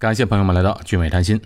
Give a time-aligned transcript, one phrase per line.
[0.00, 1.40] 感谢朋友们来到聚美谈心。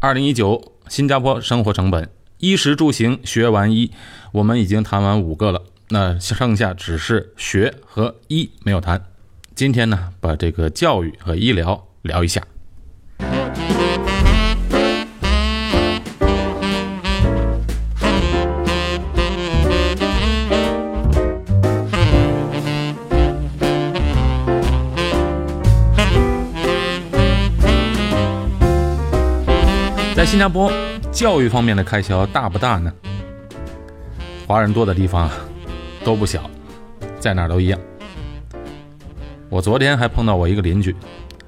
[0.00, 3.92] 二零一九，新加坡生活成本，衣食住行学完医，
[4.32, 9.06] 我们已经谈完五个了，那剩下只是学和医没有谈。
[9.54, 12.42] 今天呢，把这个教育和医疗聊一下。
[30.28, 30.70] 新加坡，
[31.10, 32.92] 教育方面的开销大不大呢？
[34.46, 35.30] 华人多的地方
[36.04, 36.50] 都不小，
[37.18, 37.80] 在哪儿都一样。
[39.48, 40.94] 我昨天还碰到我一个邻居，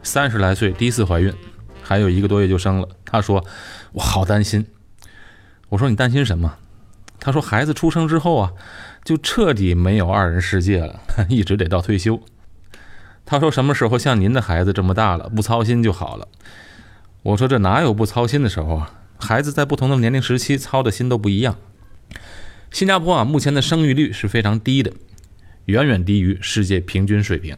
[0.02, 1.30] 三十来岁，第一次怀孕，
[1.83, 2.88] 还有一个多月就生了。
[3.05, 3.45] 他说
[3.93, 4.66] ：“我好担心。”
[5.69, 6.57] 我说：“你担心什么？”
[7.21, 8.52] 他说：“孩子出生之后啊，
[9.05, 12.19] 就彻底没有二人世界了， 一直得到退休。”
[13.27, 16.27] 他说：“什么时候像您的孩子这么大了，不操心就好了。”
[17.23, 18.95] 我说这哪有不操心的时候啊？
[19.19, 21.57] 孩子在不同的年龄时期操的心都不一样。
[22.71, 24.93] 新加坡啊，目前的生育率是非常低的，
[25.66, 27.57] 远远低于世界平均水平。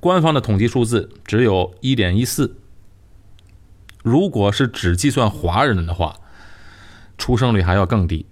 [0.00, 2.56] 官方的统计数字只有一点一四。
[4.02, 6.16] 如果是只计算华人的话，
[7.16, 8.26] 出生率还要更低。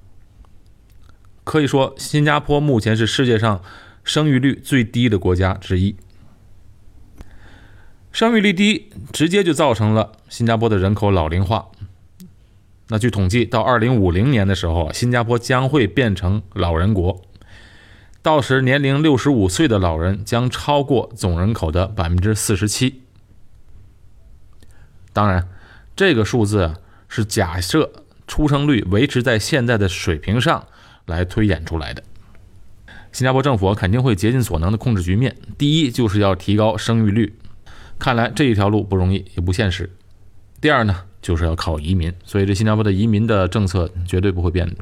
[1.44, 3.62] 可以说，新加坡目前是世界上
[4.02, 5.96] 生育率最低的国家之一。
[8.12, 11.68] 生育率低，直接就造成了新加坡的人口老龄化。
[12.88, 17.22] 那据统计，到二零五零年的时候，新加坡将会变成老人国，
[18.20, 23.00] 到时年龄六十五岁的老人将超过总人口的百分之四十七。
[25.14, 25.48] 当然，
[25.96, 26.74] 这个数字
[27.08, 27.90] 是假设
[28.26, 30.66] 出生率维持在现在的水平上
[31.06, 32.02] 来推演出来的。
[33.10, 37.34] 新加坡政府肯定会竭尽所能的控制局面，第一就是要提高生育率。
[38.02, 39.88] 看来这一条路不容易，也不现实。
[40.60, 44.74] 第二呢，就是要靠移民，所以这新加坡的移民的政策绝对不会变的。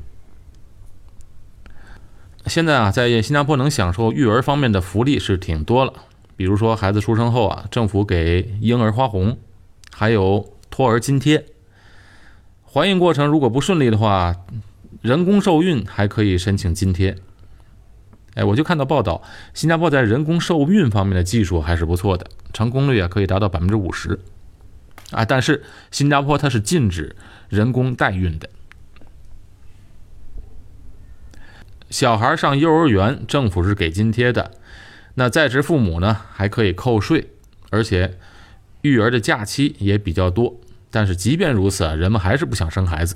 [2.47, 5.93] 现在啊，在新加坡能享受育儿方面的福利是挺多了，
[6.35, 9.37] 比如说孩子出生后啊，政府给婴儿花红，
[9.93, 11.45] 还有托儿津贴。
[12.65, 14.35] 怀孕过程如果不顺利的话，
[15.03, 17.19] 人工受孕还可以申请津贴。
[18.41, 24.19] 哎，我就看到报道，新加坡在人工受孕方面的技术还是不错的，成功率啊可以达到百分之五十。
[25.11, 27.15] 啊，但是新加坡它是禁止
[27.51, 28.49] 人工代孕的。
[31.91, 34.53] 小孩上幼儿园，政府是给津贴的，
[35.17, 37.29] 那在职父母呢还可以扣税，
[37.69, 38.17] 而且
[38.81, 40.59] 育儿的假期也比较多。
[40.91, 43.15] 但是即便如此啊，人们还是不想生孩子，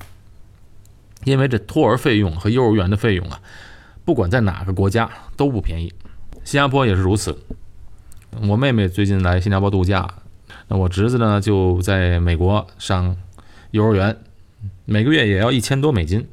[1.25, 3.41] 因为这托儿费用和幼儿园的费用啊。
[4.05, 5.93] 不管在哪个国家都不便宜，
[6.45, 7.39] 新加坡也是如此。
[8.49, 10.07] 我妹妹最近来新加坡度假，
[10.69, 13.17] 那我侄子呢就在美国上
[13.71, 14.19] 幼儿园，
[14.85, 16.29] 每个月也要一千多美金。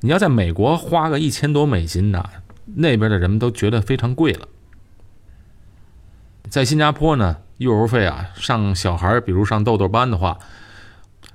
[0.00, 2.24] 你要在美国花个一千多美金呢，
[2.76, 4.48] 那边的人们都觉得非常贵了。
[6.48, 10.38] 在新加坡呢，幼儿费啊，上小孩比如上豆豆班的话，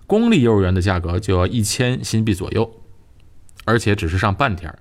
[0.07, 2.81] 公立幼儿园的价格就要一千新币左右，
[3.65, 4.79] 而且只是上半天儿。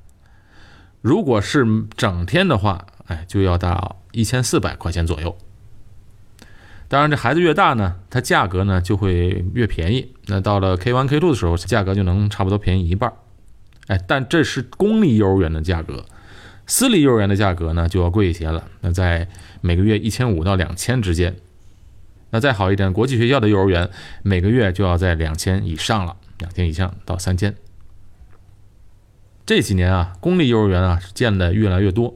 [1.05, 1.67] 如果是
[1.99, 5.37] 整天的话，哎，就要到一千四百块钱左右。
[6.89, 10.15] 当然，这孩子越大呢，它价格呢就会越便宜。
[10.29, 13.13] 那到了 K one K two 的时候，价格就能差不多便宜一半。
[13.89, 16.07] 哎，但这是公立幼儿园的价格，
[16.67, 18.65] 私立幼儿园的价格呢就要贵一些了。
[18.81, 19.29] 那在
[19.61, 21.37] 每个月一千五到两千之间。
[22.31, 23.91] 那再好一点，国际学校的幼儿园
[24.23, 27.55] 每个月就要在两千以上了，两千以上到三千。
[29.47, 32.15] 这几年啊，公立幼儿园啊建的越来越多，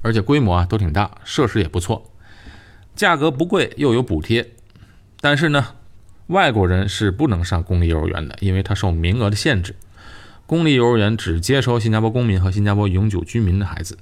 [0.00, 2.10] 而且规模啊都挺大，设施也不错，
[2.94, 4.52] 价格不贵又有补贴。
[5.20, 5.74] 但是呢，
[6.28, 9.76] 外国人是不能上公立幼儿园的，因为它受名额的限制。
[10.46, 13.98] 公立幼儿园只接收新加坡公民和新加坡永久居民的孩子。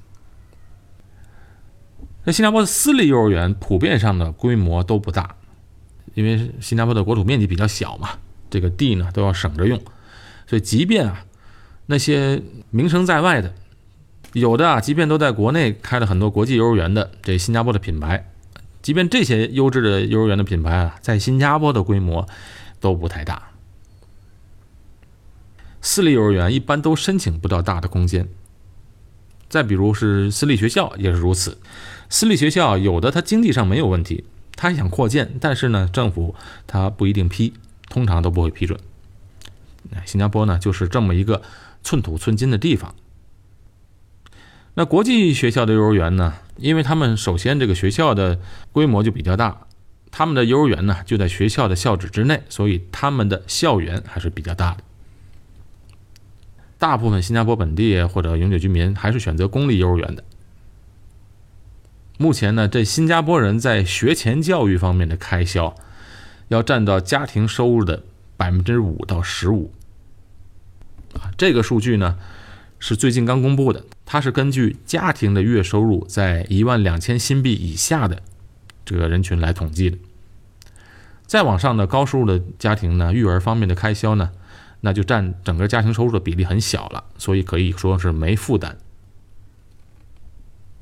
[2.23, 5.35] 那新加坡的私立幼儿园普遍上的规模都不大，
[6.15, 8.11] 因为新加坡的国土面积比较小嘛，
[8.49, 9.81] 这个地呢都要省着用，
[10.47, 11.25] 所以即便啊。
[11.87, 13.55] 那些名声在外的，
[14.33, 18.31] 有的啊，即便都在国内开了很多国际幼儿园的这新加坡的品牌，
[18.81, 22.27] 即便这些优质的幼儿园的品牌啊，在新加坡的规模
[22.81, 23.51] 都不太大。
[25.83, 28.27] 私立幼儿园一般都申请不到大的空间。
[29.51, 31.59] 再比如是私立学校也是如此，
[32.09, 34.25] 私立学校有的它经济上没有问题，
[34.57, 36.35] 他想扩建，但是呢，政府
[36.67, 37.53] 他不一定批，
[37.91, 38.81] 通常都不会批准。
[40.07, 41.43] 新加坡呢，就是这么一个。
[41.85, 42.97] 寸土寸金的地方。
[44.75, 46.35] 那国际学校的幼儿园呢？
[46.57, 48.41] 因为他们首先这个学校的
[48.73, 49.69] 规模就比较大，
[50.11, 54.83] 他们的幼儿园呢就在学校的校址之内，所以他们的校园还是比较大的。
[56.77, 60.25] 大部分新加坡本地或者永久居民还是选择公立幼儿园的。
[62.19, 65.75] 目前呢，这新加坡人在学前教育方面的开销，
[66.49, 68.03] 要占到家庭收入的
[68.37, 69.73] 百分之五到十五。
[71.37, 72.19] 这个数据呢
[72.79, 78.23] 是最近刚公布的，它是根据家庭的月收入在一万两千新币以下的
[78.85, 79.99] 这个人群来统计的。
[81.27, 84.31] 再往上的高收入的家庭呢，育儿方面的开销呢，
[84.83, 88.77] 那就占整个家庭收入的比例很小了，所以可以说是没负担。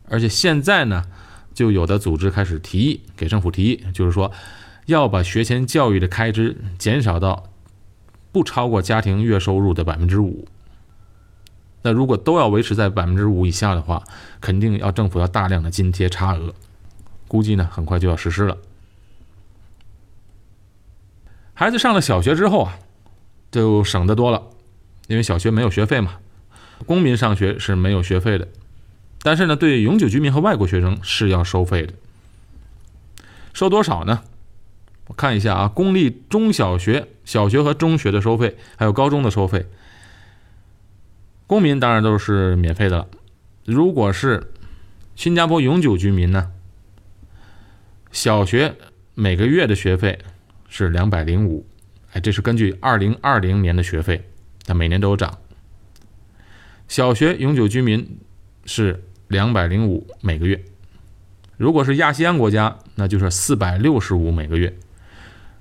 [0.09, 1.05] 而且现在呢，
[1.55, 4.33] 就有的组织开始提议给政府提议，就是说
[4.87, 7.49] 要把学前教育的开支减少到
[8.33, 10.49] 不超过家庭月收入的百分之五。
[11.83, 14.03] 那如果都要维持在百分之五以下的话，
[14.41, 16.55] 肯定要政府要大量的津贴差额，
[17.29, 18.57] 估计呢很快就要实施了。
[21.55, 22.79] 孩子上了小学之后啊，
[23.51, 24.43] 就省得多了，
[25.09, 26.19] 因为小学没有学费嘛，
[26.87, 28.49] 公民上学是没有学费的。
[29.25, 31.93] 但是呢，对永久居民和外国学生是要收费的，
[33.53, 34.23] 收多少呢？
[35.07, 39.67] 我看一下啊，公立中小学、小学和中学的收费，还有高中的收费，
[41.47, 43.09] 公民当然都是免费的了。
[43.65, 44.53] 如果是
[45.15, 46.51] 新加坡永久居民呢，
[48.11, 48.75] 小学
[49.15, 50.19] 每个月的学费
[50.69, 51.67] 是两百零五，
[52.13, 54.29] 哎，这是根据二零二零年的学费，
[54.65, 55.39] 它每年都有涨。
[56.89, 58.19] 小学永久居民
[58.65, 59.05] 是。
[59.29, 60.63] 两百零五每个月，
[61.57, 64.69] 如果是亚细安国家，那就是四百六十五每个月；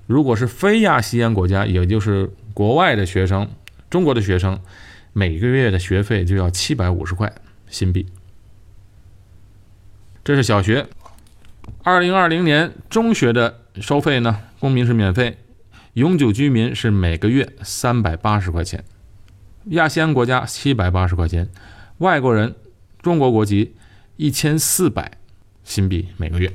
[0.06, 3.48] 如果是非亚细安国家，也就是国外的学生，
[3.90, 4.60] 中国的学生，
[5.12, 7.32] 每个月的学费就要七百五十块
[7.68, 8.06] 新币。
[10.24, 10.86] 这是小学。
[11.82, 15.38] 二零二零年中学的收费呢，公民是免费，
[15.94, 18.84] 永久居民是每个月三百八十块钱，
[19.66, 21.48] 亚细安国家七百八十块钱，
[21.98, 22.54] 外国人。
[23.02, 23.74] 中国国籍
[24.14, 25.18] 一千四百
[25.64, 26.52] 新币每个月。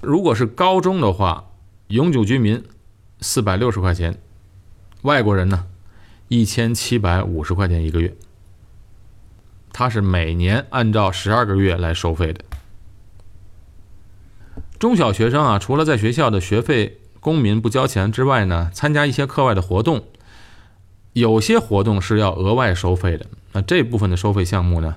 [0.00, 1.50] 如果是高中的话，
[1.94, 2.60] 永久居民
[3.20, 4.18] 四百六十块钱，
[5.02, 5.66] 外国人呢
[6.26, 8.16] 一千七百五十块钱一个月。
[9.72, 12.44] 它是每年按照十二个月来收费的。
[14.80, 20.02] 中小学生啊，除了在学校的学费公民不交钱之外呢，参加一些课外的活动，
[21.12, 23.26] 有些活动是要额外收费的。
[23.52, 24.96] 那这部分的收费项目呢，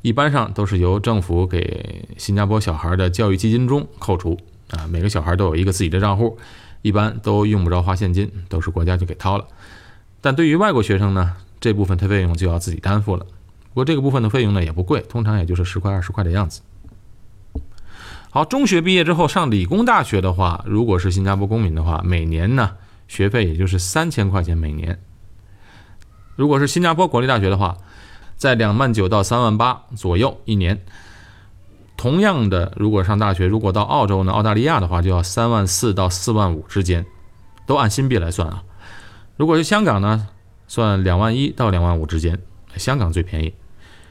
[0.00, 4.40] 一般上都是由政府给新加坡小孩的教育基金中扣除
[4.76, 4.86] 啊。
[4.88, 6.38] 每个小孩都有一个自己的账户，
[6.82, 9.46] 一般都用不着花现金，都是国家就给掏了。
[10.20, 13.24] 但对于外国学生呢，这部分的费用就要自己担负了。
[13.24, 16.60] 不过这个部分的费用呢也不贵，通常也就是十块二十块的样子。
[18.30, 22.76] 好，中学毕业之后上理工大学的话，如果是新加坡公民的话，每年呢
[23.08, 24.98] 学费也就是三千块钱每年。
[26.36, 27.76] 如果是新加坡国立大学的话，
[28.36, 30.82] 在两万九到三万八左右一年，
[32.02, 37.06] 同样的，如果上大学，如果到澳洲呢、澳大利亚的话，就要三万四到四万五之间，
[37.64, 38.64] 都按新币来算啊。
[39.36, 40.26] 如果是香港呢，
[40.66, 42.40] 算两万一到两万五之间，
[42.74, 43.54] 香港最便宜。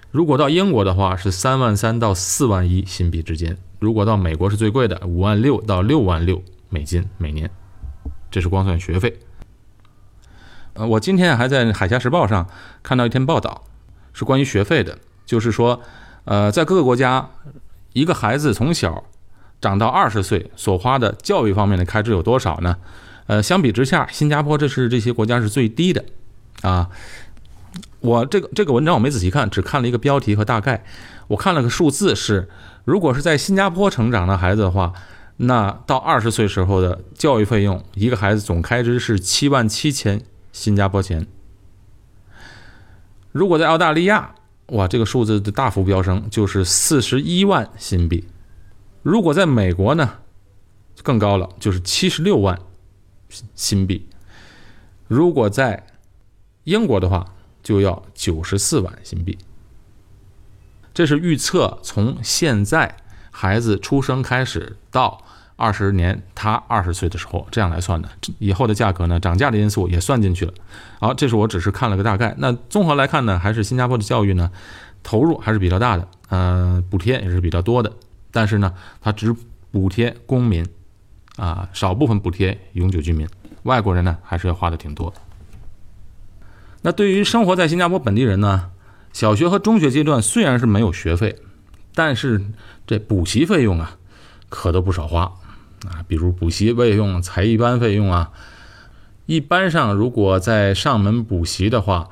[0.10, 3.58] 如果到英国的话，是三万三到四万一新币之间。
[3.80, 7.52] 如果到美国是最贵的，五万六到六万六美金每年，
[8.32, 9.20] 这是光算学费。
[10.76, 12.48] 呃，我今天还在《海峡时报》上
[12.82, 13.66] 看到一篇报道。
[14.14, 15.82] 是关于学费的，就是说，
[16.24, 17.30] 呃，在各个国家，
[17.94, 19.04] 一个孩子从小
[19.60, 22.78] 长到二十岁所花的教育方面的开支有多少呢？
[23.28, 26.04] 呃，相比之下，新加坡这是这些国家是最低的，
[26.62, 26.90] 啊，
[28.00, 30.84] 我这个这个文章我没仔细看，只看了一个标题和大概，
[31.28, 32.50] 我看了个数字是，
[32.84, 34.92] 如果是在新加坡成长的孩子的话，
[35.38, 40.22] 那到二十岁时候的教育费用，一个孩子总开支是七万七千
[40.52, 41.26] 新加坡钱。
[43.32, 44.36] 如果在澳大利亚，
[44.72, 48.28] 哇，这个数字的大幅飙升，就是四十一万新币。
[49.04, 50.20] 如果在美国呢，
[51.04, 52.60] 更高了，就是七十六万
[53.56, 54.08] 新币。
[55.08, 55.86] 如果在
[56.64, 59.38] 英国的话，就要九十四万新币。
[60.94, 62.98] 这是预测从现在
[63.30, 65.24] 孩子出生开始到。
[65.62, 70.54] 二十年，他二十岁的时候这样来算的，以后的价格呢，涨价的因素也算进去了。
[71.00, 72.34] 好，这是我只是看了个大概。
[72.40, 74.50] 那综合来看呢，还是新加坡的教育呢，
[75.04, 77.94] 投入还是比较大的，呃，补贴也是比较多的。
[78.32, 79.36] 但是呢，它只
[79.70, 80.66] 补贴公民，
[81.36, 83.28] 啊，少部分补贴永久居民，
[83.64, 85.14] 外国人呢还是要花的挺多。
[86.82, 88.72] 那对于生活在新加坡本地人呢，
[89.14, 91.36] 小学和中学阶段虽然是没有学费，
[91.94, 92.42] 但是
[92.88, 93.98] 这补习费用啊，
[94.50, 95.32] 可都不少花。
[95.88, 98.32] 啊，比如补习费用、才艺班费用啊。
[99.26, 102.10] 一般上，如果在上门补习的话，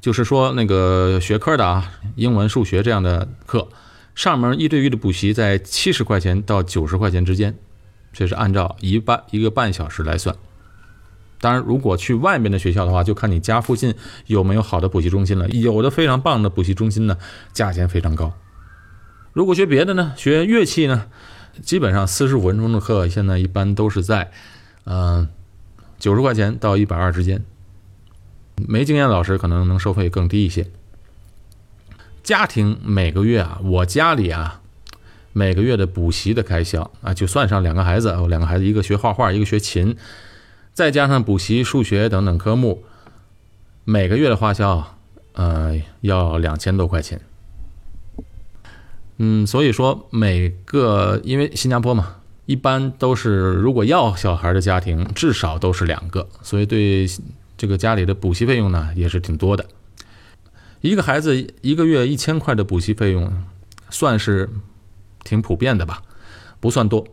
[0.00, 3.68] 就是说那个学科的啊，英文、数学这样的课，
[4.14, 7.54] 上门一对一的补习在七十块钱到九十块钱之间，
[8.12, 10.34] 这是按照一半一个半小时来算。
[11.40, 13.94] 当然，如果去外面的学校的话，就看你家附近
[14.26, 15.46] 有没有好的补习中心了。
[15.50, 17.18] 有的非常棒的补习中心呢，
[17.52, 18.32] 价钱非常高。
[19.34, 21.06] 如果学别的呢，学乐器呢，
[21.62, 24.30] 基本上四十五分钟的课，现在一般都是在，
[24.84, 25.28] 嗯，
[25.98, 27.42] 九十块钱到一百二之间。
[28.68, 30.66] 没经验的老师可能能收费更低一些。
[32.22, 34.60] 家庭每个月啊，我家里啊，
[35.32, 39.96] 每个月的补习的开销啊，就算上两个孩子，我两个孩子一个学画画，一个学琴。
[40.72, 42.82] 再加上补习数学等等科目，
[43.84, 44.96] 每个月的花销，
[45.34, 47.20] 呃，要两千多块钱。
[49.18, 52.16] 嗯，所以说每个，因为新加坡嘛，
[52.46, 57.06] 一般都是如果要小孩的家庭，至少都是两个，所以对
[57.56, 59.64] 这个家里的补习费用呢，也是挺多的。
[60.80, 63.32] 一个孩子一个月一千块的补习费用，
[63.90, 64.50] 算是
[65.22, 66.02] 挺普遍的吧，
[66.60, 67.06] 不算多。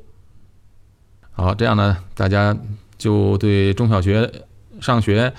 [1.31, 2.58] 好，这样呢，大家。
[3.01, 4.31] 就对中小学
[4.79, 5.34] 上学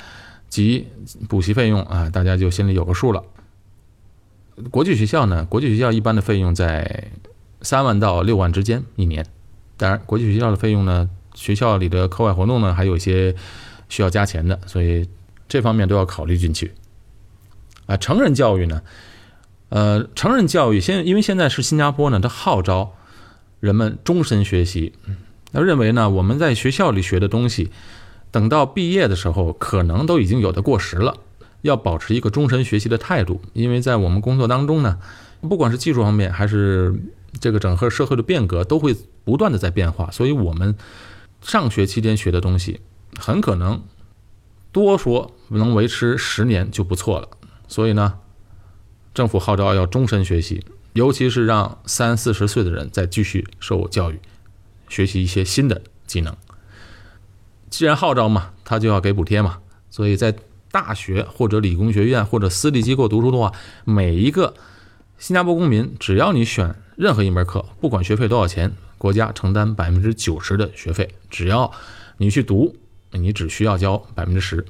[0.49, 0.85] 及
[1.28, 3.23] 补习费用啊，大家就心里有个数了。
[4.71, 7.11] 国际学校呢，国际学校一般的费用在
[7.62, 9.25] 三万到六万之间一年。
[9.76, 13.35] 当然，国际学校的费用呢，学校里的课外活动呢，还有一些
[13.88, 15.09] 需要加钱的，所以
[15.49, 16.73] 这方面都要考虑进去。
[17.87, 18.82] 啊，成人教育呢，
[19.71, 22.94] 呃，成人教育现因为现在是新加坡呢，它号召
[23.59, 24.92] 人们终身学习。
[25.52, 27.71] 他认为呢，我们在学校里学的东西，
[28.30, 31.16] 等到毕业的时候，可能都已经有的过时了。
[31.62, 34.99] 要保持一个终身学习的态度，因为在我们工作当中呢，
[35.40, 36.95] 不管是技术方面，还是
[37.40, 40.11] 这个整个社会的变革，都会不断的在变化。
[40.11, 40.76] 所以，我们
[41.40, 42.81] 上学期间学的东西，
[43.19, 43.83] 很可能
[44.71, 47.28] 多说能维持十年就不错了。
[47.69, 48.19] 所以呢，
[49.14, 54.21] 政府号召要终身学习，尤其是让三四十岁的人再继续受教育。
[54.88, 56.37] 学习一些新的技能，
[57.71, 59.61] 既然号召嘛，他就要给补贴嘛。
[59.88, 60.35] 所以在
[60.73, 63.52] 大学或者理工学院或者私立机构读书的话，
[63.85, 64.55] 每一个
[65.19, 71.14] 新加坡公民，只要你选任何一门课，不管学费多少钱，国家承担百分之九十的学费。
[71.31, 71.71] 只要
[72.17, 72.75] 你去读，
[73.12, 74.64] 你只需要交百分之十。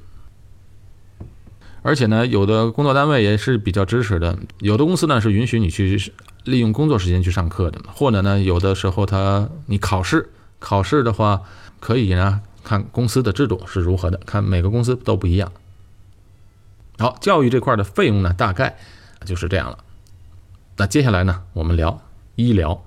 [1.81, 6.13] 而且呢，有的工作单位也是比较支持的，有的公司呢是允许你去。
[6.45, 10.29] 利用工作时间去上课的，或者呢，有的时候他你考试
[10.59, 11.41] 考试的话，
[11.79, 15.53] 可以呢看公司的制度是如何的，看每个公司都不一样。
[16.99, 18.77] 好，教育这块的费用呢，大概
[19.25, 19.79] 就是这样了。
[20.77, 22.01] 那接下来呢，我们聊
[22.37, 22.85] 医疗。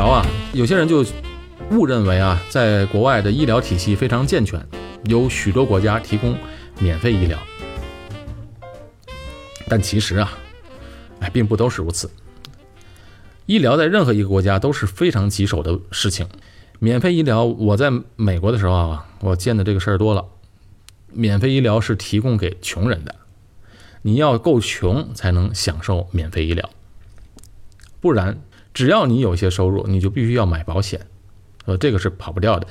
[0.00, 1.04] 疗啊，有些人就
[1.72, 4.58] 误认为啊，在国外的医疗体系非常健全，
[5.04, 6.34] 有许多国家提供
[6.78, 7.38] 免费医疗。
[9.68, 10.32] 但其实啊，
[11.20, 12.10] 哎，并不都是如此。
[13.44, 16.26] 医疗在任何一个国家都是非常棘手的事情。
[16.78, 20.24] 免费医疗，我在美国的时候啊，我见的这个事儿多了。
[21.12, 23.14] 免费医疗是提供给穷人的，
[24.00, 26.70] 你要够穷才能享受免费医疗，
[28.00, 28.40] 不然。
[28.72, 31.06] 只要你有些收入，你就必须要买保险，
[31.64, 32.66] 呃，这个是跑不掉的。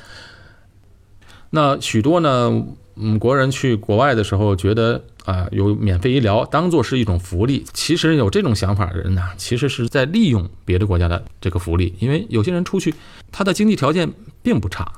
[1.50, 2.64] 那许多呢，
[2.96, 7.66] 嗯，国人去国外的时候，觉得啊，有免费医疗当做是一种福利。
[7.74, 11.96] 其实有这种想法的人呢，其实是在利用别的国家的这个福利。
[12.00, 12.94] 因为有些人出去，
[13.32, 14.12] 他的经济条件
[14.44, 14.92] 并不差，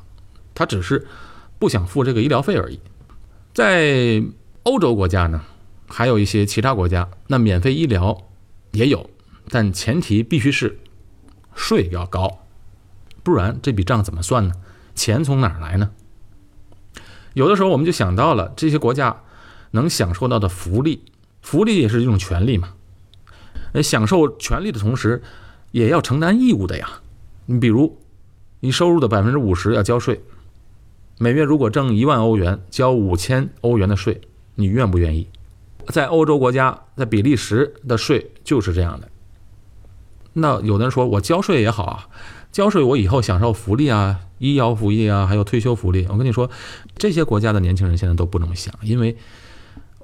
[0.53, 1.07] 他只是
[1.57, 2.79] 不想付这个医疗费而已。
[3.53, 4.21] 在
[4.63, 5.41] 欧洲国家呢，
[5.87, 8.25] 还有一些其他国家，那免费医疗
[8.71, 9.09] 也有，
[9.49, 10.77] 但前提必须是。
[11.55, 12.39] 税要高，
[13.23, 14.53] 不然这笔账怎么算呢？
[14.95, 15.91] 钱从哪儿来呢？
[17.33, 19.21] 有的时候我们就想到了这些国家
[19.71, 21.03] 能享受到的福利，
[21.41, 22.73] 福利也是一种权利嘛。
[23.73, 25.23] 呃，享受权利的同时，
[25.71, 26.99] 也要承担义务的呀。
[27.45, 27.97] 你比如，
[28.59, 30.21] 你收入的百分之五十要交税，
[31.17, 34.19] 每月如果挣一万欧元，交五千欧元的税，
[34.55, 35.29] 你愿不愿意？
[35.87, 39.09] 在欧洲国家，在比利时的税就是这样的。
[40.33, 42.07] 那有的人说我交税也好啊，
[42.51, 46.05] 交税我以后享受福利啊，医疗福利啊，还有退休福利。
[46.09, 46.49] 我跟你说，
[46.97, 49.15] 这些国家的年轻人现在都不这么想，因为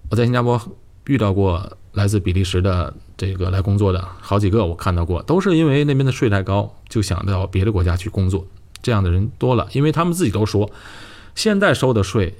[0.09, 0.61] 我在新加坡
[1.05, 8.45] 遇到过来自比利时的这个来工作的好几个，我看到过，都是因为那边的税太高，就想到别的国家去工作。
[8.81, 10.69] 这样的人多了，因为他们自己都说，
[11.35, 12.35] 现在收的税，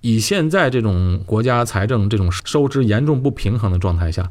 [0.00, 4.30] 以现在这种国家财政这种收支严重不平衡的状态下，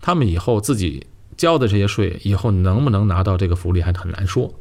[0.00, 4.54] 他们以后自己交的这些税，以后能不能拿到这个福利还很难说。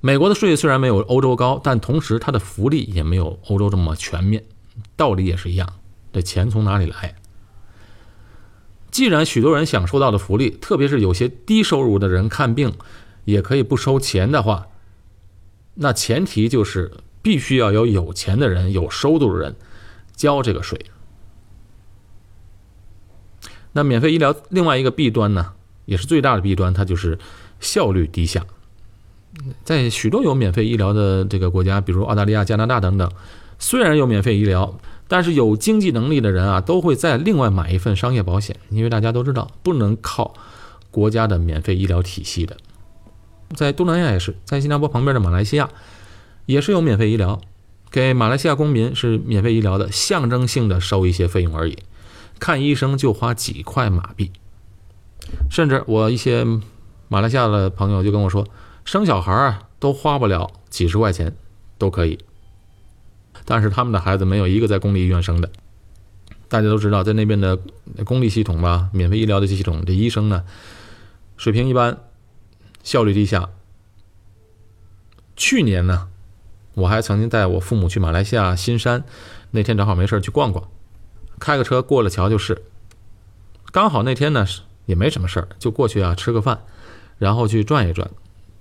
[0.00, 4.44] 美国的税虽然没有欧洲高，但同时它的福利也没有欧洲这么全面，
[4.96, 5.68] 道理也是一样。
[6.12, 7.14] 这钱从哪里来？
[8.90, 12.72] 既然许多人享受到的福利，特别是有些低收入的人看病。
[13.24, 14.68] 也可以不收钱的话，
[15.74, 16.90] 那前提就是
[17.20, 19.54] 必须要有有钱的人、有收入的人
[20.16, 20.80] 交这个税。
[23.72, 25.52] 那免费医疗另外一个弊端呢，
[25.84, 27.18] 也是最大的弊端，它就是
[27.60, 28.44] 效率低下。
[29.62, 33.08] 在许多有免费医疗的这个国家，比如澳大利亚、加拿大等等，
[33.58, 40.34] 虽然有免费医疗，但是有经济能力的人啊，都会再另外买一份商业保险，因为大家都知道不能靠
[40.90, 42.56] 国家的免费医疗体系的。
[43.54, 45.68] 在东南亚也是，在新加坡旁边的马来西亚，
[46.46, 47.40] 也是有免费医疗，
[47.90, 51.78] 给马来西亚公民是免费医疗的，象征性的收一些费用而已，
[52.38, 54.32] 看医生就花几块马币，
[55.50, 56.44] 甚至我一些
[57.08, 58.46] 马来西亚的朋友就跟我说，
[58.84, 61.36] 生小孩啊都花不了几十块钱，
[61.76, 62.18] 都可以，
[63.44, 65.50] 但是他们的孩子没有一个在公立医院生的，
[66.48, 67.58] 大家都知道，在那边的
[68.04, 70.44] 公立系统吧，免费医疗的系统，这医生呢，
[71.36, 71.98] 水平一般。
[72.84, 73.50] 效率低下。
[75.36, 76.08] 去年呢，
[76.72, 79.04] 我还曾经带我父母去马来西亚新山，
[79.50, 80.70] 那天正好没事去逛逛，
[81.38, 82.62] 开个车过了桥就是。
[83.70, 84.46] 刚好那天呢
[84.86, 86.60] 也没什么事儿，就过去啊吃个饭，
[87.18, 88.10] 然后去转一转。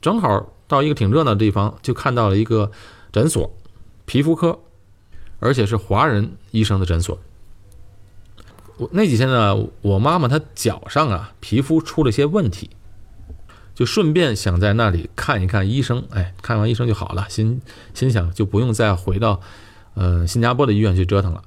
[0.02, 2.72] 正好到一个挺热闹的地方，就看到了一个
[3.12, 3.52] 诊所，
[4.06, 4.60] 皮肤科，
[5.40, 7.18] 而且是华人医生的诊所。
[8.78, 12.70] 我那几天呢，我妈妈她脚上啊皮肤出了些问题。
[13.74, 17.62] 就顺便想在那里看一看医生，哎，看完医生就好了，心
[17.94, 19.40] 心想就不用再回到，
[19.94, 21.44] 呃，新加坡的医院去折腾了。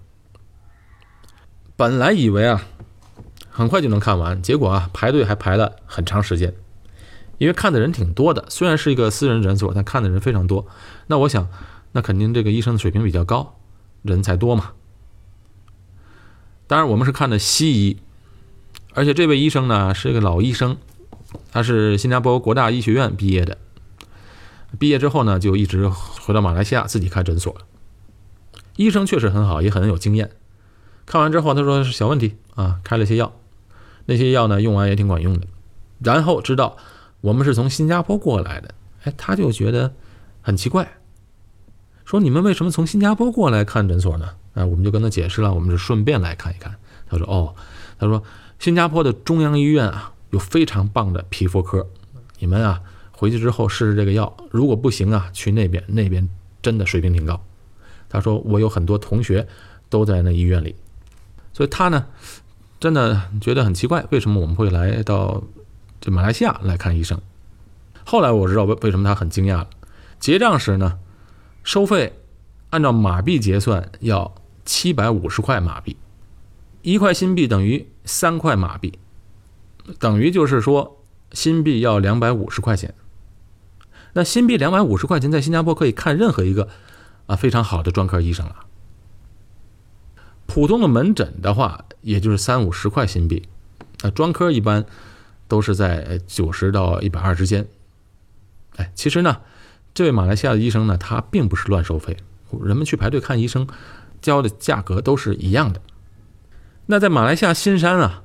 [1.80, 2.66] 本来以为啊，
[3.48, 6.52] 很快就能看完，结果啊，排队还排了很长时间，
[7.38, 8.44] 因为看的人挺多的。
[8.50, 10.66] 虽然是一个私人诊所，但看的人非常多。
[11.06, 11.48] 那我想，
[11.92, 13.56] 那肯定这个医生的水平比较高，
[14.02, 14.72] 人才多嘛。
[16.66, 17.96] 当然，我们是看的西医，
[18.92, 20.76] 而且这位医生呢是一个老医生。
[21.50, 23.56] 他是新加坡国大医学院毕业的，
[24.78, 27.56] 毕业之后呢，就一直回到马来西亚自己开诊所。
[28.76, 30.32] 医生确实很好，也很有经验。
[31.10, 33.32] 看完之后，他说是小问题啊，开了些药，
[34.06, 35.48] 那些药呢用完也挺管用的。
[35.98, 36.76] 然后知道
[37.20, 39.92] 我们是从新加坡过来的，哎，他就觉得
[40.40, 40.88] 很奇怪，
[42.04, 44.28] 说你们为什么从新加坡过来看诊所呢？
[44.54, 46.72] 啊，我们就跟他解释了，我们是顺便来看一看。
[47.08, 47.56] 他说哦，
[47.98, 48.22] 他说
[48.60, 50.12] 新加坡的中央医院啊。
[50.30, 51.84] 有非常棒的皮肤科，
[52.38, 56.28] 你们啊回去之后试试这个药，如果不行啊，去那边，那边
[56.62, 57.44] 真的水平挺高。
[58.08, 59.48] 他说我有很多同学
[59.88, 60.76] 都在那医院里，
[61.52, 62.06] 所以他呢
[62.78, 65.42] 真的觉得很奇怪，为什么我们会来到
[66.00, 67.20] 这马来西亚来看医生？
[68.04, 69.68] 后来我知道为为什么他很惊讶了。
[70.18, 70.98] 结账时呢，
[71.62, 72.18] 收费
[72.70, 74.34] 按照马币结算要
[74.64, 75.96] 七百五十块马币，
[76.82, 78.98] 一块新币等于三块马币。
[79.98, 82.94] 等于就是说，新币要两百五十块钱。
[84.12, 86.68] 那新币两百五十块钱，在新加坡可以看任何一个
[87.26, 88.56] 啊非常好的专科医生了。
[90.50, 93.48] 普通的门诊的话，也就是三五十块新币。
[94.02, 94.84] 那专科一般
[95.46, 97.68] 都是在九十到一百二之间。
[98.76, 99.38] 哎，其实呢，
[99.94, 102.16] 这位马来西亚的医生呢，他并不是乱收费，
[102.62, 103.68] 人们去排队看医生，
[104.20, 105.80] 交的价格都是一样的。
[106.86, 108.24] 那在马来西亚新山啊。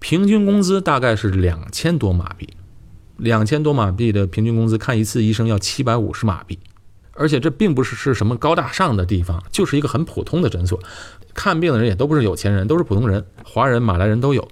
[0.00, 2.50] 平均工资大概是两千多马币，
[3.16, 6.58] 两千多马币的平均工资看一次医生要七百五十马币，
[7.14, 10.80] 而且这并不是是什么高大上的地方，就是一个很普通的诊所，
[11.32, 14.48] 看病的人也都不是有钱人，都是普通人，华人、马来人都有。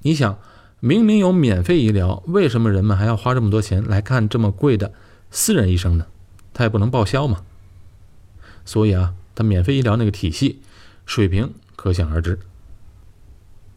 [0.00, 0.38] 你想，
[0.80, 4.92] 明明有免费医疗，为什么人们还要花这么多钱来看这么贵的
[5.30, 6.06] 私人医生呢？
[6.52, 7.42] 他也不能报销嘛。
[8.64, 10.60] 所以啊，他免费医疗那个体系
[11.06, 12.38] 水平可想而知。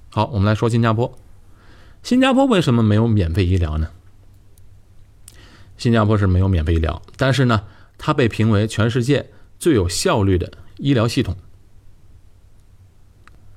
[0.09, 1.17] 好，我们来说新加坡。
[2.01, 3.89] 新加坡为什么没有免费医疗呢？
[5.77, 7.63] 新加坡是没有免费医疗，但是呢，
[7.97, 11.35] 它被评为全世界最有效率的医疗系统。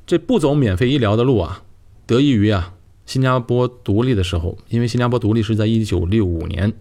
[0.06, 1.62] 这不走免费医疗的路啊，
[2.06, 2.74] 得益于啊，
[3.04, 6.72] 新加坡独立的时候，因为新加坡独立是在一九六五年，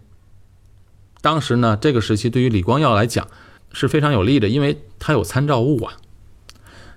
[1.22, 3.28] 当时呢，这个时期对于李光耀来讲
[3.74, 5.98] 是非常有利的，因为他有参照物啊。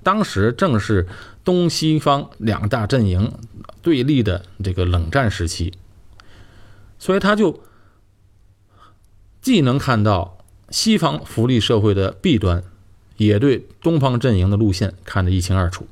[0.03, 1.07] 当时正是
[1.44, 3.33] 东西方两大阵营
[3.83, 5.75] 对立的这个冷战时期，
[6.99, 7.62] 所以他就
[9.42, 10.38] 既能看到
[10.70, 12.64] 西方福利社会的弊端，
[13.16, 15.87] 也对东方阵营的路线看得一清二楚。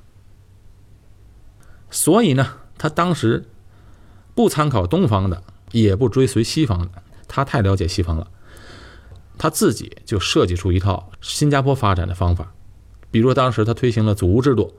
[1.91, 2.55] 所以呢。
[2.81, 3.45] 他当时
[4.37, 8.29] 不参考东方的，也不追随西方的，他太了解西方了。
[9.37, 12.55] 他自己就设计出一套新加坡发展的方法，
[13.11, 14.75] 比如当时他推行了祖屋制度，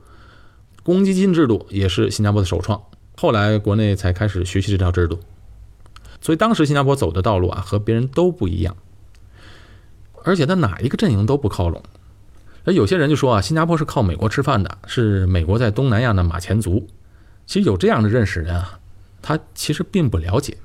[0.82, 2.82] 公积金制度也是新加坡的首创。
[3.18, 5.20] 后来国内才开始学习这套制度，
[6.22, 8.78] 所以当时新加坡走的道路啊和别人都不一样，
[10.24, 11.82] 而且他哪一个阵营都不靠拢。
[12.66, 16.88] 而有些人就说啊，新加坡是靠美国吃饭的，是美国在东南亚的马前卒。
[17.46, 18.80] 其实有这样的认识人啊，
[19.22, 20.58] 他其实并不了解。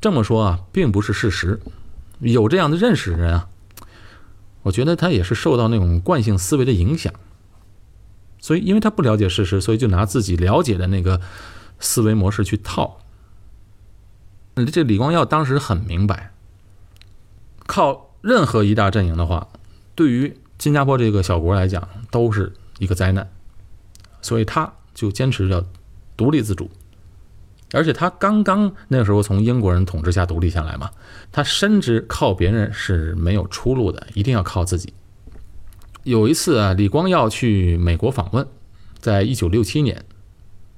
[0.00, 1.60] 这么说啊，并不是事实。
[2.20, 3.48] 有这样的认识人啊，
[4.62, 7.12] 我觉得他也是受到那种惯性思维的影响。
[8.40, 11.20] 所以，因为他不了解事实，所以就拿自己了解的那个
[11.80, 13.00] 思维模式去套。
[14.72, 16.32] 这李光耀当时很明白，
[17.66, 19.48] 靠任何一大阵营的话，
[19.94, 23.30] 对于新加坡这个小国来讲都是一个灾难。
[24.22, 25.64] 所以他就坚持要。
[26.18, 26.68] 独立自主，
[27.70, 30.90] 而且他刚刚那个时候从英国人统治下独立下来嘛，
[31.30, 34.92] 他深知靠别人是没有出路的，一定要靠自己。
[36.02, 38.44] 有一次啊，李光耀去美国访问，
[38.98, 40.04] 在一九六七年，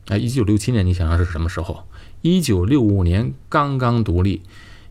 [0.09, 1.85] 哎，一九六七年，你想想是什么时候？
[2.20, 4.42] 一九六五年刚刚独立，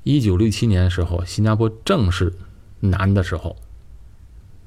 [0.09, 2.33] 一九六七年的时候，新加坡正是
[2.79, 3.55] 难的时候，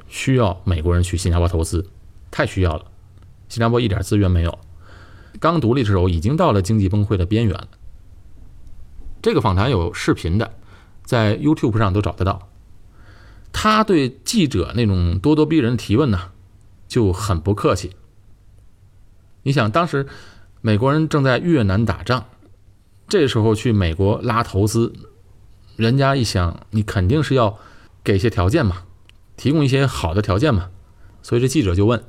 [0.06, 1.84] 需要美国人去新加坡投资，
[2.30, 2.84] 太需要了，
[3.48, 4.56] 新加坡一点资源没有。
[5.40, 7.68] 刚独立的时候，已经到了经济崩溃的边缘。
[9.20, 10.54] 这个访谈有视频的，
[11.04, 12.48] 在 YouTube 上都找得到。
[13.50, 16.30] 他对记者那种咄咄逼人的提问呢，
[16.86, 17.96] 就很不客气。
[19.42, 20.06] 你想，当时
[20.60, 22.26] 美国人正在越南打仗，
[23.08, 24.92] 这时候去美国拉投资，
[25.76, 27.58] 人家一想，你肯定是要
[28.04, 28.84] 给些条件嘛，
[29.36, 30.70] 提供一些好的条件嘛。
[31.22, 32.04] 所以这记者就问：“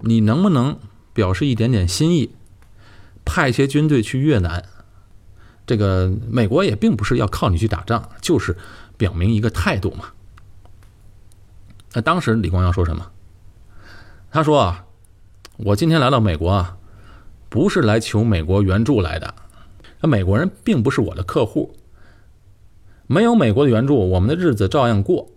[0.00, 0.78] 你能不能？”
[1.14, 2.30] 表示一点点心意，
[3.24, 4.64] 派一些军队去越南。
[5.66, 8.56] 这个美国也并不是要靠你去打仗，就是
[8.96, 10.10] 表明一个态度嘛。
[11.94, 13.10] 那当时李光耀说什么？
[14.30, 14.84] 他说啊，
[15.56, 16.76] 我今天来到美国啊，
[17.48, 19.34] 不是来求美国援助来的。
[20.00, 21.74] 那美国人并不是我的客户，
[23.08, 25.28] 没有美国的援助，我们的日子照样过。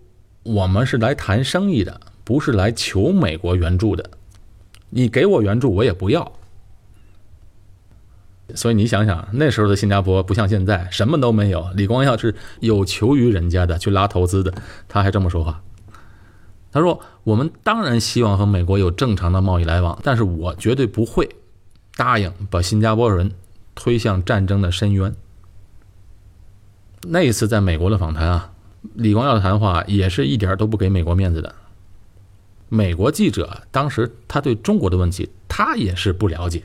[0.42, 4.10] 我们是来谈生意的，不是来求美国援助的。
[4.90, 6.32] 你给我援助，我也不要。
[8.54, 11.66] 所以你想想，那时候的新加坡不像现在，什么都没有。
[11.74, 14.52] 李光耀是有求于人家的，去拉投资的，
[14.86, 15.62] 他还这么说话。
[16.70, 21.26] 他说：“我们当然希望和美国有正常的贸易来往，但是我绝对不会
[21.96, 23.32] 答应把新加坡人
[23.74, 25.14] 推向战争的深渊。”
[27.08, 28.52] 那一次在美国的访谈啊，
[28.94, 31.54] 李光耀的谈话也是一点都不给美国面子的。
[32.68, 36.62] 美国记者当时他对中国的问题，他也是不了解，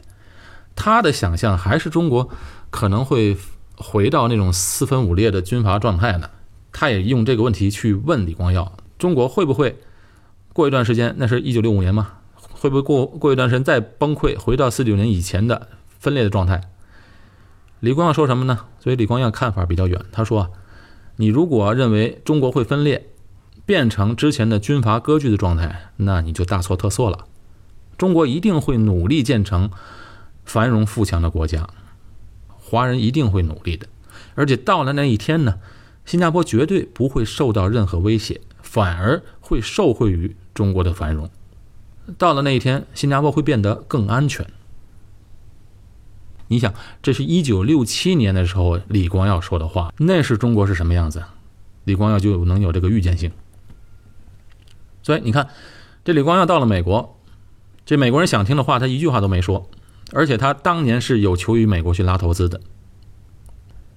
[0.75, 2.29] 他的想象还是中国
[2.69, 3.35] 可能会
[3.75, 6.29] 回到那种四分五裂的军阀状态呢。
[6.71, 9.77] 他也用这个问题去问李光耀：中国会不会
[10.53, 11.15] 过一段时间？
[11.17, 12.13] 那是一九六五年吗？
[12.51, 15.67] 会不会过过一段时间再崩溃，回到四九年以前的
[15.99, 16.61] 分裂的状态？
[17.79, 18.59] 李光耀说什么呢？
[18.79, 20.51] 所以李光耀看法比较远，他说：
[21.17, 23.07] 你如果认为中国会分裂。
[23.65, 27.25] 变成之前的军阀割据的状态，那你就大错特错了。
[27.97, 29.69] 中国一定会努力建成
[30.45, 31.67] 繁荣富强的国家，
[32.47, 33.85] 华人一定会努力的。
[34.35, 35.55] 而且到了那一天呢，
[36.05, 41.29] 新加坡绝对不会受到任何威胁，反而会受惠于中国的繁荣。
[42.17, 44.47] 到了那一天，新加坡会变得更安全。
[46.49, 51.23] 你想，这是一九六七年的时候李光耀说的话，那时中国是什么样子？
[51.83, 53.31] 李光耀就能有这个预见性。
[55.03, 55.49] 所以你看，
[56.03, 57.19] 这李光耀到了美国，
[57.85, 59.69] 这美国人想听的话，他一句话都没说，
[60.11, 62.61] 而且他当年是有求于美国去拉投资的。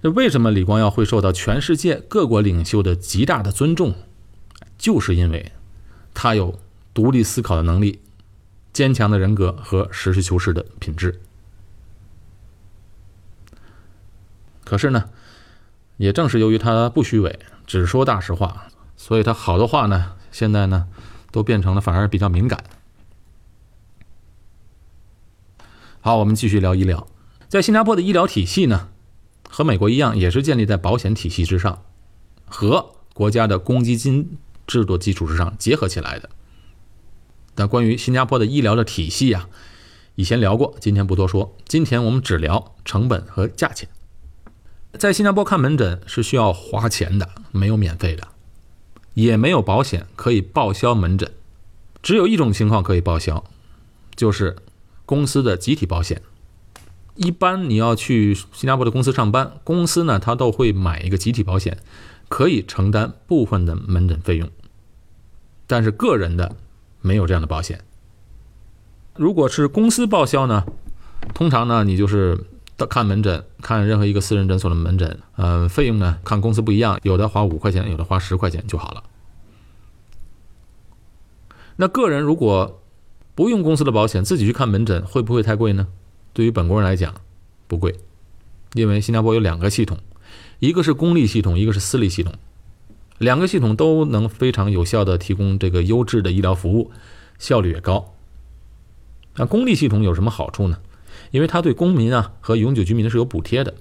[0.02, 3.94] 这为什么李光耀会受到全世界各国领袖的极大的尊重？
[4.78, 5.52] 就是因为
[6.14, 6.58] 他有
[6.94, 8.00] 独立思考的能力、
[8.72, 11.20] 坚强的人格和实事求是的品质。
[14.70, 15.10] 可是呢，
[15.96, 20.12] 也正是由于他不虚伪，只说大实话，所以他好多话呢。
[20.30, 20.86] 现在呢，
[21.32, 22.62] 都变成了反而比较敏感。
[26.00, 27.04] 好，我们继续聊医疗。
[27.48, 28.90] 在新加坡的医疗体系呢，
[29.48, 31.82] 和美国一样，也是建立在保险体系之上，
[32.46, 36.30] 和国家的公积金制度基础之上结合起来的。
[37.56, 39.48] 但关于新加坡的医疗的体系呀，
[40.14, 41.56] 以前聊过，今天不多说。
[41.66, 43.88] 今天我们只聊成本和价钱。
[44.98, 48.28] 在新加坡看门诊是需要花钱的，没有免费的，
[49.14, 51.30] 也没有保险可以报销门诊。
[52.02, 53.44] 只有一种情况可以报销，
[54.16, 54.56] 就是
[55.06, 56.22] 公司的集体保险。
[57.14, 61.78] 一般你要去新加坡的公司上班，公司呢它都会买一个集体保险，
[62.28, 64.48] 可以承担部分的门诊费用。
[65.66, 66.56] 但是个人的
[67.00, 67.84] 没有这样的保险。
[69.14, 70.64] 如果是公司报销呢，
[71.34, 72.46] 通常呢你就是
[72.86, 79.02] 看门诊，看任何一个私人诊所的门诊，嗯，费用呢看公司不一样，有的花五块钱，有的花十块钱就好了。
[81.76, 82.82] 那个人如果
[83.34, 85.88] 不用公司的保险，自己去看门诊，会不会太贵呢？
[86.32, 87.14] 对于本国人来讲，
[87.66, 87.96] 不贵，
[88.74, 89.98] 因为新加坡有两个系统，
[90.58, 92.34] 一个是公立系统，一个是私立系统，
[93.18, 96.90] 两个系统都能非常有效的提供这个优质的医疗服务，
[97.38, 98.14] 效率也高。
[99.36, 100.78] 那公立系统有什么好处呢？
[101.30, 103.74] 因为它对公民啊和永久居民是有补贴的，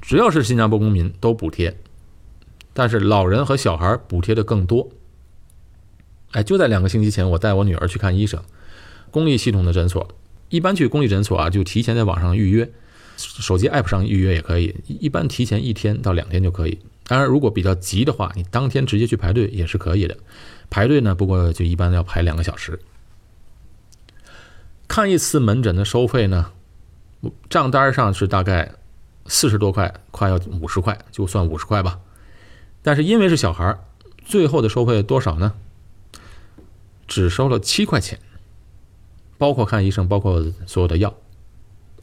[0.00, 1.76] 只要是新加坡公民都补贴，
[2.72, 4.90] 但是老人和小孩补贴的更多。
[6.32, 8.42] 哎，就在两个星期前，我带我女儿去看医生，
[9.10, 10.08] 公立系统的诊所。
[10.48, 12.70] 一般去公立诊所啊，就提前在网上预约，
[13.16, 14.74] 手机 app 上预约也可以。
[14.86, 16.78] 一般提前一天到两天就可以。
[17.06, 20.16] 当然，如果比较急的话，你当天直接去排队也是可以的。
[20.70, 22.78] 排队呢，不过就一般要排两个小时。
[24.86, 26.52] 看一次门诊的收费呢，
[27.48, 28.72] 账单上是大概
[29.26, 31.98] 四十多块，快要五十块，就算五十块吧。
[32.82, 33.78] 但是因为是小孩，
[34.24, 35.54] 最后的收费多少呢？
[37.06, 38.18] 只收了七块钱，
[39.38, 41.14] 包括看医生，包括所有的药。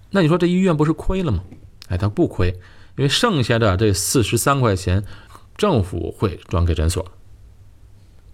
[0.10, 1.44] 那你说这医院不是亏了吗？
[1.88, 2.50] 哎，他不亏，
[2.98, 5.04] 因为剩下的这四十三块钱，
[5.56, 7.06] 政府会转给诊所。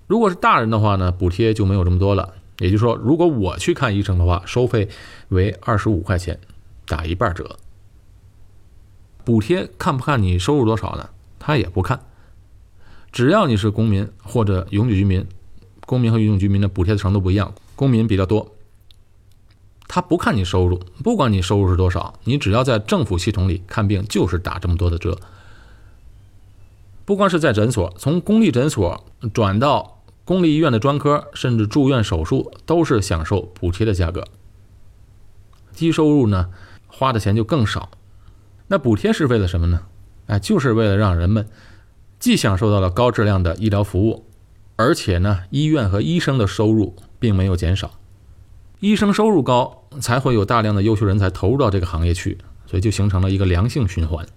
[0.08, 2.34] 如果是大人的话呢，补贴就没有这么多了。
[2.60, 4.90] 也就是说，如果我去看医生的话，收费
[5.30, 6.40] 为二十五块钱，
[6.86, 7.58] 打一半折。
[9.24, 11.10] 补贴看不看你收入多少呢？
[11.38, 12.00] 他也不看，
[13.12, 15.26] 只要你是公民或者永久居民。
[15.86, 18.54] 公民和永久居民的补贴的程度不一样，公民比较多，
[19.88, 25.18] 他不看你收入，不管你收入是多少，你只要在政府系统里看病，就是打这么多的折。
[27.06, 29.97] 不光是在诊所，从公立诊所转到
[30.28, 34.26] 公立医院的专科，甚至住院手术，都是享受补贴的价格。
[35.74, 36.50] 低收入呢，
[36.86, 37.92] 花的钱就更少。
[38.68, 39.84] 那补贴是为了什么呢？
[40.26, 41.48] 哎，就是为了让人们
[42.20, 44.26] 既享受到了高质量的医疗服务。
[44.76, 47.94] 而且呢，医院和医生的收入并没有减少，
[48.82, 54.28] 医生收入高，才会有大量的优秀人才投入到这个行业去，所以就形成了一个良性循环。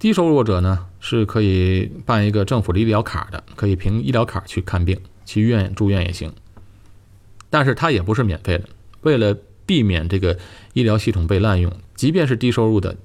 [0.00, 6.32] 低收入者呢，是可以办一个政府的医疗卡的，可以凭医疗卡去看病，去医院住院也行。
[7.50, 8.64] 但是它也不是免费的，
[9.02, 9.36] 为了
[9.66, 10.38] 避免这个
[10.72, 12.96] 医疗系统被滥用，即便是低收入的，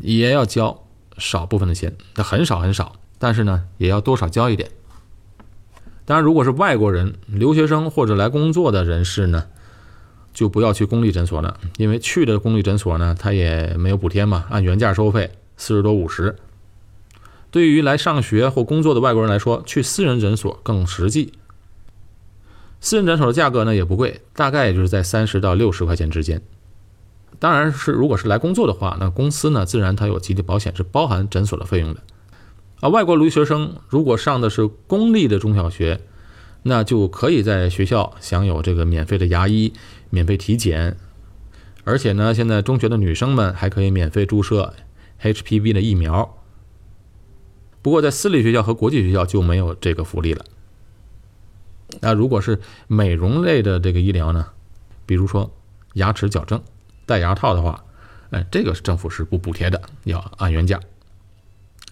[0.00, 0.86] 也要交
[1.18, 4.70] 少部分的钱，它很少很少，但是呢，也要多少交一点。
[6.06, 9.48] 当然，如果是外国人、留学生或者来工作的人士呢，
[10.32, 16.36] 就不要去公立诊所了，因为去的公立诊所呢，它也没有补贴嘛，按原价收费四十多五十。
[17.50, 21.34] 对于来上学或工作的外国人来说，去私人诊所更实际。
[22.80, 26.40] 私人诊所的价格呢也不贵，大概也就是在三十到六十块钱之间。
[27.40, 32.02] 当然是如果是来工作的话，那公司呢自然它有集体保险，是包含诊所的费用的。
[32.80, 36.00] 啊，外国留学生如果上的是公立的中小学，
[36.62, 39.72] 那就可以在学校享有这个免费的牙医、
[40.10, 40.96] 免费体检，
[41.84, 44.74] 而且呢，现在中学的女生们还可以免费注射
[45.22, 46.36] HPV 的疫苗。
[47.80, 50.44] 不过在私立学校和国际学校就没有这个福利了。
[52.00, 54.46] 那如果是美容类的这个医疗呢，
[55.06, 55.50] 比如说
[55.94, 56.62] 牙齿矫正、
[57.06, 57.84] 戴牙套的话，
[58.30, 60.78] 哎，这个是政府是不补贴的，要按原价。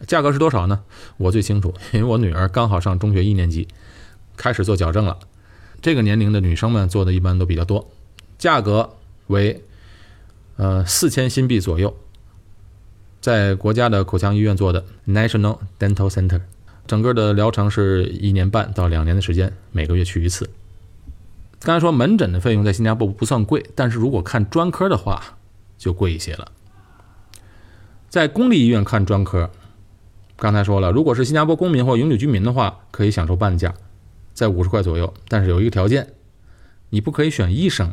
[0.06, 0.82] 价格是多少呢？
[1.16, 3.66] 我最清楚，因为我女儿刚好上中学一年级，
[4.36, 5.18] 开始做矫正了。
[5.80, 7.90] 这个年龄的女生们做的一般都比较多，
[8.36, 8.96] 价格
[9.28, 9.64] 为
[10.56, 11.96] 呃四千新币左右，
[13.26, 16.42] 在国家的口腔医院做的 National Dental Center，
[16.86, 20.48] 整个的疗程是一年半到两年的时间，每个月去一次。
[21.58, 25.20] 刚才说门诊的费用在新加坡不算贵，但是如果看专科的话
[25.76, 26.52] 就贵一些了。
[28.08, 29.50] 在公立医院看专科。
[30.36, 33.74] 刚才说了，如果是新加坡公民或永久居民的话，可以享受半价，
[34.34, 35.12] 在五十块左右。
[35.26, 36.14] 但是有一个条件，
[36.90, 37.92] 你不可以选医生。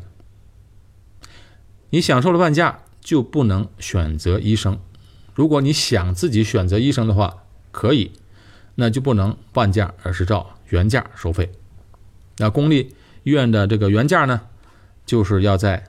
[1.90, 4.78] 你享受了半价，就不能选择医生。
[5.34, 8.12] 如果你想自己选择医生的话，可以，
[8.76, 11.52] 那就不能半价，而是照原价收费。
[12.38, 14.42] 那公立医院的这个原价呢，
[15.06, 15.86] 就是要在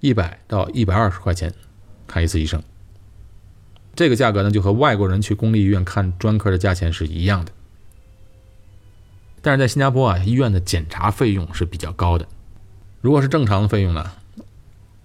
[0.00, 1.52] 一百到一百二十块钱
[2.06, 2.62] 看一次医生。
[3.94, 7.52] 这个价格呢，就和外国人去公立医院看专科的价钱是一样的。
[9.42, 12.26] 但是在新加坡啊，医院的检查费用是比较高的。
[13.00, 14.12] 如果是正常的费用呢，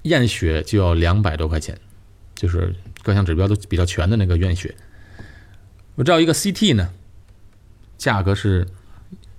[0.04, 1.80] 验血就要两百多块钱，
[2.36, 4.74] 就是各项指标都比较全的那个院血。
[5.94, 6.90] 我知道一个 CT 呢，
[8.00, 8.68] 价格是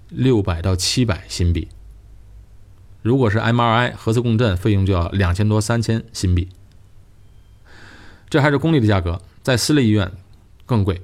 [0.08, 1.66] 六百到七百新币。
[3.02, 6.48] 如果是 MRI 核磁共振，费用就要两千多三千新币。
[8.30, 10.12] 这还是公立的价格，在私立医院
[10.64, 11.02] 更贵。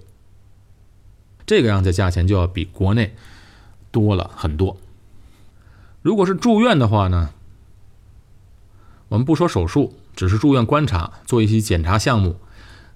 [1.44, 3.16] 这个样子价钱就要比国内
[3.90, 4.78] 多了很多。
[6.00, 7.34] 如果是住院的话呢，
[9.08, 12.36] 我们不说手术，只是住院观察，做一些检查项目，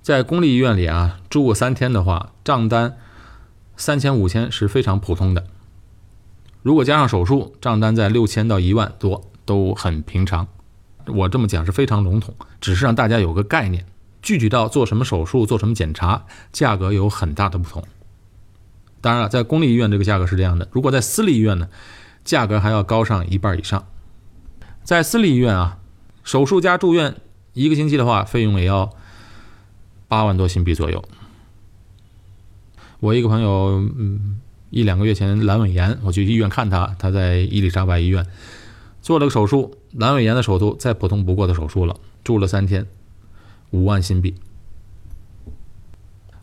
[0.06, 2.96] 在公立医院里啊住个三天的话，账单
[3.76, 5.42] 三千五千是非常普通的。
[6.62, 10.46] 如果加上手术，账单在六千到一万多都很平常。
[11.08, 13.84] 我这么讲是非常笼统，只是让大家有个概念。
[14.22, 17.82] 具体到做什么手术、做什么检查，价格有很大的不同。
[19.00, 21.68] 当然了，在公立医院这个价格是这样的，如果在私立医院呢，
[22.24, 23.84] 价格还要高上一半以上。
[24.84, 25.78] 在私立医院啊，
[26.22, 27.16] 手术加住院
[27.54, 28.94] 一个星期的话，费用也要
[30.08, 31.04] 八万多新币左右。
[33.00, 34.40] 我一个朋友，嗯，
[34.70, 38.26] 一两个月前阑尾炎，我去医院看他，他在伊丽莎白医院
[39.02, 42.86] 做了个手术，阑尾炎的手术再普通不过的手术了，住了三天。
[43.72, 44.34] 五万新币。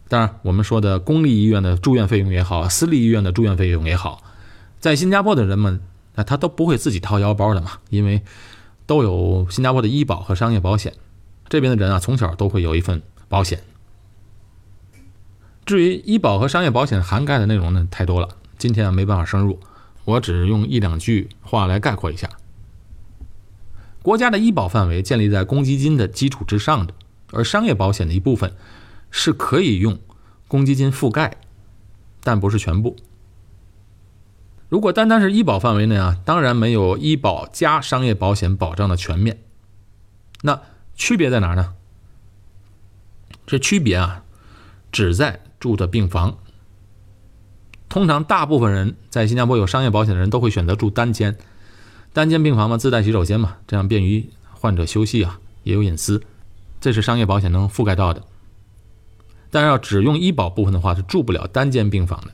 [0.09, 4.21] 当然，我们说的公立医院的住院费用也好，私立医院的住院费用也好，
[4.79, 5.79] 在新加坡的人们，
[6.15, 8.21] 那他都不会自己掏腰包的嘛，因为
[8.85, 10.93] 都有新加坡的医保和商业保险。
[11.47, 13.01] 这边的人啊，从小都会有一份
[13.33, 13.63] 保险。
[15.65, 19.59] 至于医保和商业保险涵盖的内容呢，太多了，今天啊没办法深入，
[20.05, 22.29] 我只用一两句话来概括一下。
[24.03, 26.93] 国家的医保范围建立在公积金的基础之上的。
[27.31, 28.53] 而商业保险的一部分
[29.09, 29.97] 是可以用
[30.47, 31.37] 公积金覆盖，
[32.21, 32.95] 但不是全部。
[34.69, 39.39] 如果单单是医保范围内啊，当然没有医保加商业保险保障的全面。
[40.43, 40.61] 那
[40.93, 41.73] 区别在哪儿呢？
[43.45, 44.23] 这区别啊，
[44.91, 46.37] 只在住的病房。
[47.89, 51.37] 通常大部分人在新加坡有商业保险的人都会选择住单间，
[52.11, 56.23] 单间病房嘛，自带洗手间嘛，这样便于患者休息啊，也有隐私。
[56.81, 58.23] 这是商业保险能覆盖到的，
[59.51, 62.33] 但要只用医保部分的话，是住不了单间病房的，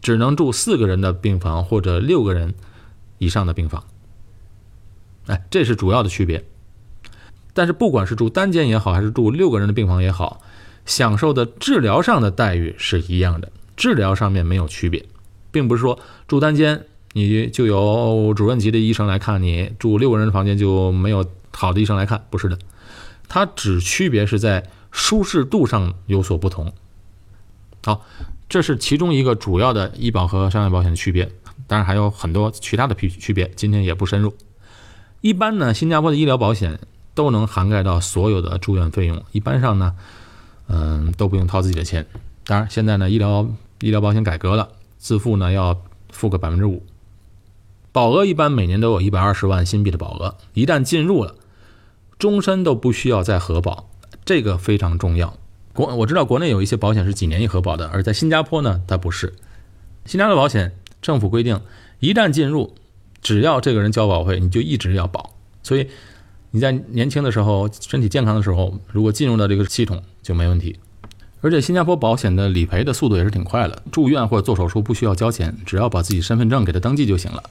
[0.00, 2.54] 只能住四个人的病房或者六个人
[3.18, 3.84] 以上的病房。
[5.26, 6.44] 哎，这是主要的区别。
[7.54, 10.40] 但是不管是住单间也好，还是住六个人的病房也好，
[10.86, 15.04] 享受的治疗上的待遇是一样的，治疗上面没有区别，
[15.50, 22.58] 并不是说住单间你就有主任级的医生来看你，住六个人的房间就没有好的医生来看，不是的。
[23.28, 26.72] 它只区别是在舒适度上有所不同。
[27.84, 28.06] 好，
[28.48, 31.30] 这是其中一个主要的医保和商业保险的区别，
[31.66, 34.34] 当然还有很多其他的区区别，今天也不深入。
[35.20, 36.78] 一般呢，新加坡的医疗保险
[37.14, 39.94] 都能涵盖到所有的住院费用，一般上呢，
[40.68, 42.06] 嗯，都不用掏自己的钱。
[42.44, 43.48] 当然，现在呢，医疗
[43.80, 46.82] 医疗保险改革了，自付呢要付个百分之五，
[47.92, 51.36] 保额一般每年都有一百二十万新币的保额，一旦进入了。
[52.18, 53.88] 终身都不需要再核保，
[54.24, 55.36] 这个非常重要。
[55.72, 59.34] 国我知道国内有一些保险是几年一核保的，而在新加坡呢，它不是。
[60.04, 61.60] 新加坡保险政府规定，
[61.98, 62.76] 一旦进入，
[63.22, 65.34] 只要这个人交保费，你就一直要保。
[65.64, 65.88] 所以
[66.52, 70.78] 你在年轻的时候、身体健康的时候，如果进入到这个系统就没问题。
[71.40, 77.42] 而且新加坡保险的理赔的速度也是挺快的，住院或者做手术不需要交钱，只要把自己身份证给他登记就行了。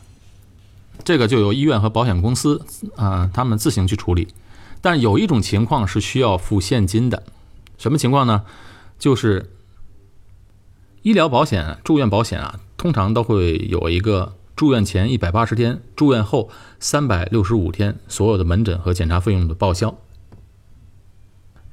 [1.03, 2.61] 这个就由医院和保险公司
[2.95, 4.29] 啊，他们自行去处理。
[4.81, 7.23] 但有一种情况是需要付现金的，
[7.77, 8.43] 什么情况呢？
[8.97, 9.49] 就是
[11.01, 19.97] 医疗保险、住院保险啊，通常都会有一个住院前一百八十天、住院后三百六十五天所有的门诊和检查费用的报销。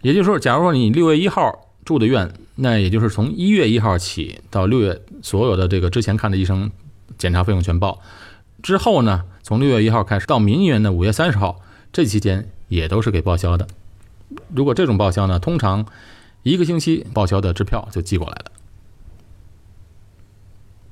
[0.01, 6.71] 也就是说，假如说你六月一号住的院，那也就是从一月一号起到六月所有的这个之前看的医生
[7.19, 8.01] 检查费用全报，
[8.63, 11.61] 之后呢，从六月一号开始到明年的五月三十号
[11.93, 12.49] 这期间。
[12.69, 13.67] 也都是给报销的。
[14.55, 15.87] 如果这种报销呢，通常
[16.43, 18.53] 一个星期报销的支票就寄过来了。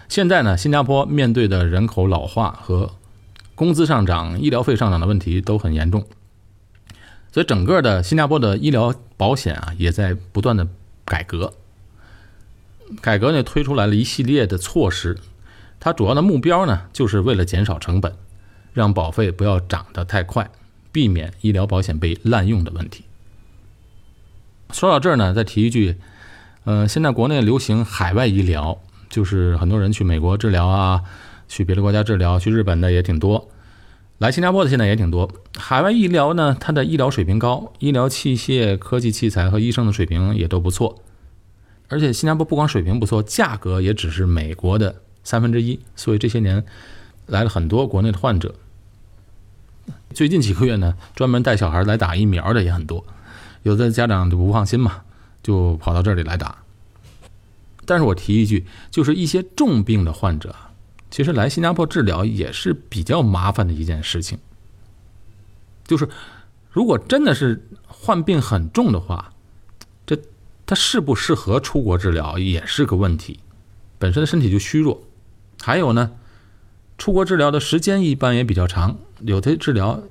[0.08, 2.92] 现在呢，新加坡面对的人口老化和
[3.54, 6.06] 工资上涨、医疗费上涨的问题都很严重，
[7.32, 10.68] 所以整个的新加坡的医疗保险啊，也在不断的
[11.04, 11.54] 改革。
[13.00, 15.18] 改革呢，推出来了一系列的措施，
[15.80, 18.14] 它主要的目标呢，就是为了减少成本，
[18.72, 20.50] 让保费不要涨得太快，
[20.92, 23.04] 避免医疗保险被滥用的问题。
[24.70, 25.96] 说到这儿呢，再提一句，
[26.64, 28.78] 呃，现在国内流行海外医疗，
[29.16, 31.02] 就是很多人去美国治疗啊，
[31.48, 33.48] 去别的国家治疗，去日本的也挺多，
[34.18, 35.26] 来新加坡的现在也挺多。
[35.56, 41.00] 海外医疗呢，它的医疗水平高，医疗器械、科技器材和医生的水平也都不错。
[41.88, 46.62] 而且新加坡不光水平不错，价格也只是美国的三分之一，所以这些年
[47.24, 48.54] 来了很多国内的患者。
[50.12, 53.02] 最近几个月呢，专门带小孩来打疫苗的也很多，
[53.62, 55.04] 有的家长就不放心嘛，
[55.42, 56.65] 就跑到这里来打。
[57.86, 60.54] 但是我提一句，就是一些重病的患者，
[61.10, 64.38] 其实来新加坡治疗也是比较麻烦的一件事情。
[65.86, 66.08] 就是
[66.70, 69.32] 如果真的是患病很重的话，
[70.04, 70.18] 这。
[70.68, 73.38] 他适不适合出国治疗也是个问题，
[74.00, 75.00] 本身的身体就虚弱，
[75.62, 76.10] 还有呢，
[76.98, 80.02] 出国治疗的时间一般也比较长，有的治疗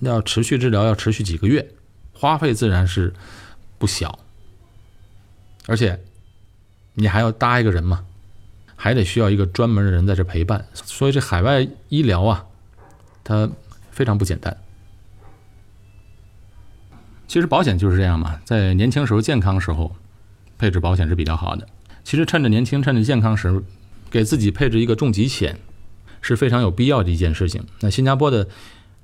[0.00, 1.66] 要持续治疗要持续几个月，
[2.12, 3.14] 花费自然是
[3.78, 4.18] 不小，
[5.66, 5.98] 而且
[6.94, 8.04] 你还要搭一个人嘛，
[8.76, 12.46] 还得需要一个专门的人在这陪伴，所以这海外医疗啊，
[13.24, 13.50] 它
[13.90, 14.56] 非常不简单。
[17.26, 19.94] 其实保险就是这样嘛，在年轻时候健康时候。
[20.58, 21.66] 配置保险是比较好的。
[22.04, 23.64] 其实趁着年轻、趁着健康时，
[24.12, 25.58] 给自己配置一个重疾险
[26.20, 27.66] 是非常有必要的一件事情。
[27.80, 28.46] 那新加坡的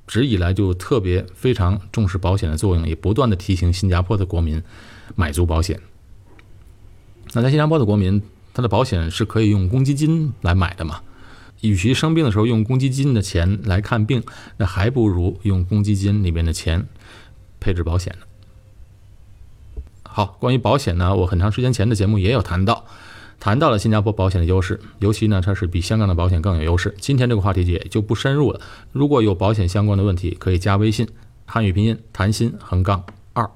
[0.07, 4.62] 直以来就特别非常重视保险的作用，也不断的提醒新加坡的国民
[5.16, 5.80] 买足保险。
[7.33, 8.22] 那在新加坡的国民，
[8.55, 11.01] 他的保险是可以用公积金来买的嘛？
[11.61, 14.22] 与其生病的时候用公积金的钱来看病，
[14.59, 16.87] 那还不如用公积金里面的钱
[17.59, 18.26] 配置保险呢。
[20.05, 22.85] 好，关于保险呢，我很长时间前的节目也有谈到，
[23.39, 26.95] 谈到了新加坡保险的优势，尤其呢，它是比香港的保险更有优势。
[26.99, 28.61] 今天这个话题也就不深入了。
[28.93, 31.09] 如果有保险相关的问题，可以加微信，
[31.45, 33.49] 汉语拼音谈心横杠二。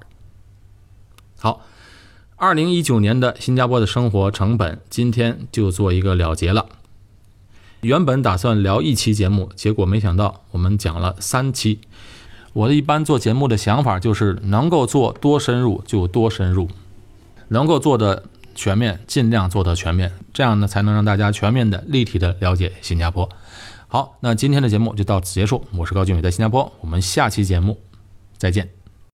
[1.39, 1.61] 好，
[2.43, 6.65] 二零一九年的新加坡的生活成本，今天就做一个了结了。
[7.79, 11.79] 原本打算聊一期节目，结果没想到我们讲了三期。
[12.51, 16.67] 我的一般做节目的想法就是能够做多深入就多深入，
[17.47, 23.29] 能够做的全面尽量做的全面，这样呢才能让大家全面的立体的了解新加坡。
[23.87, 25.63] 好，那今天的节目就到此结束。
[25.77, 27.79] 我是高俊伟，在新加坡，我们下期节目
[28.37, 28.82] 再见。